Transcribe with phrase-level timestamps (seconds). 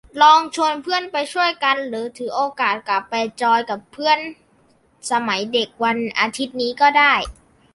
[0.21, 4.19] ลองชวนเพื่อนไปช่วยกัน หรือถือโอกาสกลับไปจอยกับเพื่อน
[5.11, 7.13] สมัยเด็กวันอาทิตย์นี้ก็ได้